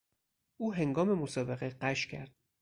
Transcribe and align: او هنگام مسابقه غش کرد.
او 0.57 0.73
هنگام 0.73 1.13
مسابقه 1.13 1.69
غش 1.69 2.07
کرد. 2.07 2.35